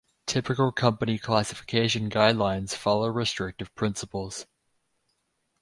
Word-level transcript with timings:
Typical 0.25 0.71
company 0.71 1.19
classification 1.19 2.09
guidelines 2.09 2.73
follow 2.73 3.07
restrictive 3.07 3.71
principles. 3.75 4.47